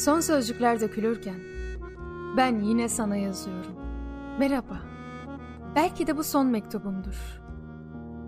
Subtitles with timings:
[0.00, 1.40] Son sözcükler dökülürken
[2.36, 3.72] ben yine sana yazıyorum.
[4.38, 4.80] Merhaba.
[5.74, 7.40] Belki de bu son mektubumdur.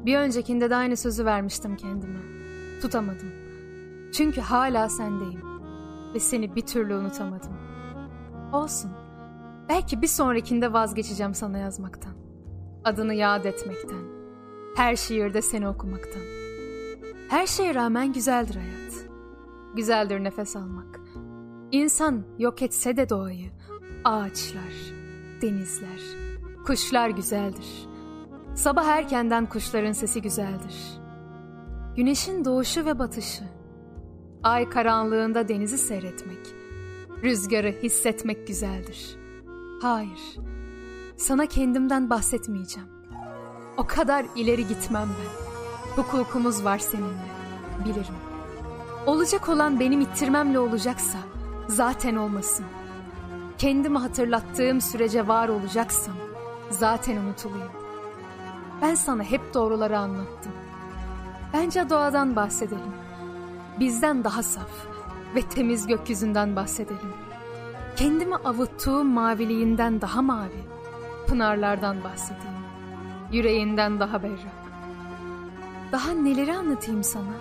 [0.07, 2.21] Bir öncekinde de aynı sözü vermiştim kendime.
[2.83, 3.33] Tutamadım.
[4.13, 5.43] Çünkü hala sendeyim.
[6.15, 7.53] Ve seni bir türlü unutamadım.
[8.53, 8.91] Olsun.
[9.69, 12.15] Belki bir sonrakinde vazgeçeceğim sana yazmaktan.
[12.85, 14.05] Adını yad etmekten.
[14.77, 16.23] Her şiirde seni okumaktan.
[17.29, 19.07] Her şeye rağmen güzeldir hayat.
[19.77, 20.92] Güzeldir nefes almak.
[21.73, 23.51] İnsan yok etse de doğayı,
[24.05, 24.75] ağaçlar,
[25.43, 26.01] denizler,
[26.67, 27.89] kuşlar güzeldir.
[28.55, 31.01] Sabah erkenden kuşların sesi güzeldir.
[31.97, 33.45] Güneşin doğuşu ve batışı,
[34.43, 36.47] ay karanlığında denizi seyretmek,
[37.23, 39.17] rüzgarı hissetmek güzeldir.
[39.83, 40.37] Hayır,
[41.17, 42.89] sana kendimden bahsetmeyeceğim.
[43.77, 45.43] O kadar ileri gitmem ben.
[46.03, 47.33] Hukukumuz var seninle,
[47.85, 48.15] bilirim.
[49.07, 51.19] Olacak olan benim ittirmemle olacaksa
[51.69, 52.67] zaten olmasın.
[53.59, 56.15] Kendimi hatırlattığım sürece var olacaksam
[56.71, 57.73] zaten unutulayım.
[58.83, 60.53] Ben sana hep doğruları anlattım.
[61.53, 62.93] Bence doğadan bahsedelim.
[63.81, 64.71] Bizden daha saf
[65.35, 67.13] ve temiz gökyüzünden bahsedelim.
[67.97, 70.65] Kendimi avuttuğum maviliğinden daha mavi,
[71.27, 72.63] pınarlardan bahsedeyim.
[73.33, 74.63] Yüreğinden daha berrak.
[75.93, 77.35] Daha neleri anlatayım sana?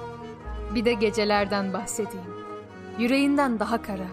[0.75, 2.41] Bir de gecelerden bahsedeyim.
[3.02, 4.07] Yüreğinden daha kara.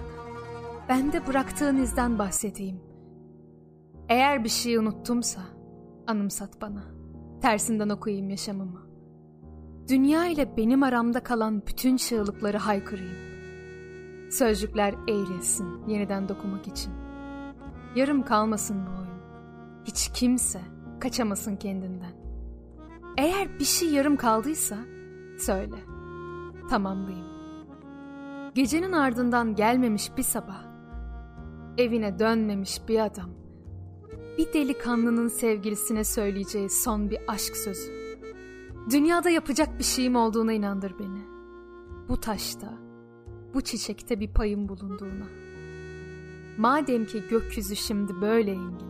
[0.88, 2.80] Bende bıraktığın izden bahsedeyim.
[4.08, 5.40] Eğer bir şeyi unuttumsa
[6.06, 6.84] anımsat bana.
[7.42, 8.80] Tersinden okuyayım yaşamımı.
[9.88, 13.18] Dünya ile benim aramda kalan bütün çığlıkları haykırayım.
[14.30, 16.92] Sözcükler eğrilsin yeniden dokumak için.
[17.96, 19.20] Yarım kalmasın bu oyun.
[19.84, 20.60] Hiç kimse
[21.00, 22.12] kaçamasın kendinden.
[23.18, 24.76] Eğer bir şey yarım kaldıysa
[25.38, 25.76] söyle.
[26.70, 27.37] Tamamlayayım.
[28.54, 30.64] Gecenin ardından gelmemiş bir sabah.
[31.78, 33.30] Evine dönmemiş bir adam.
[34.38, 37.92] Bir delikanlının sevgilisine söyleyeceği son bir aşk sözü.
[38.90, 41.22] Dünyada yapacak bir şeyim olduğuna inandır beni.
[42.08, 42.74] Bu taşta,
[43.54, 45.26] bu çiçekte bir payım bulunduğuna.
[46.58, 48.88] Madem ki gökyüzü şimdi böyle engin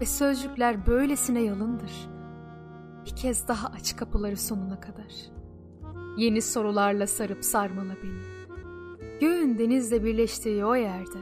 [0.00, 2.08] ve sözcükler böylesine yalındır.
[3.04, 5.12] Bir kez daha aç kapıları sonuna kadar.
[6.16, 8.37] Yeni sorularla sarıp sarmala beni.
[9.20, 11.18] Göğün denizle birleştiği o yerde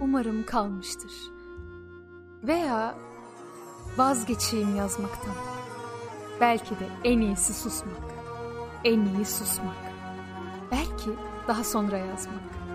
[0.00, 1.12] umarım kalmıştır.
[2.42, 2.98] Veya
[3.98, 5.34] vazgeçeyim yazmaktan.
[6.40, 8.02] Belki de en iyisi susmak.
[8.84, 9.76] En iyi susmak.
[10.72, 11.10] Belki
[11.48, 12.65] daha sonra yazmak.